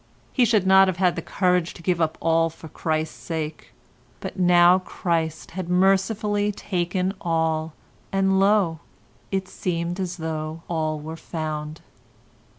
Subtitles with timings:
[0.33, 3.71] He should not have had the courage to give up all for Christ's sake,
[4.19, 7.73] but now Christ had mercifully taken all,
[8.11, 8.79] and lo!
[9.31, 11.81] it seemed as though all were found.